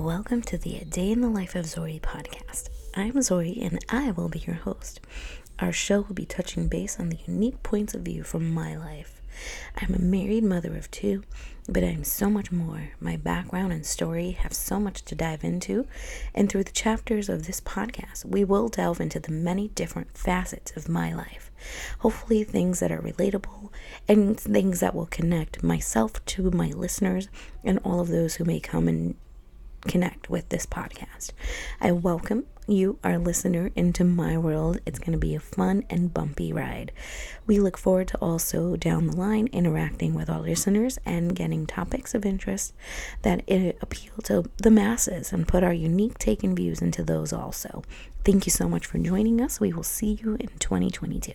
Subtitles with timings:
[0.00, 2.70] welcome to the A Day in the Life of Zory podcast.
[2.96, 5.00] I'm Zory and I will be your host.
[5.58, 9.20] Our show will be touching base on the unique points of view from my life.
[9.76, 11.24] I'm a married mother of two,
[11.68, 12.92] but I'm so much more.
[13.00, 15.86] My background and story have so much to dive into,
[16.34, 20.74] and through the chapters of this podcast, we will delve into the many different facets
[20.74, 21.50] of my life.
[21.98, 23.70] Hopefully, things that are relatable
[24.08, 27.28] and things that will connect myself to my listeners
[27.62, 29.16] and all of those who may come and
[29.86, 31.32] connect with this podcast.
[31.80, 34.78] I welcome you, our listener, into my world.
[34.86, 36.92] It's going to be a fun and bumpy ride.
[37.46, 42.14] We look forward to also down the line interacting with our listeners and getting topics
[42.14, 42.72] of interest
[43.22, 43.42] that
[43.82, 47.82] appeal to the masses and put our unique take and views into those also.
[48.24, 49.58] Thank you so much for joining us.
[49.58, 51.32] We will see you in 2022.